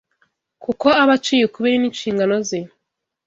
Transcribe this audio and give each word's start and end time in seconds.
kuko 0.63 0.87
aba 1.01 1.13
aciye 1.17 1.43
ukubiri 1.45 1.77
n’inshingano 1.79 2.35
ze 2.47 2.59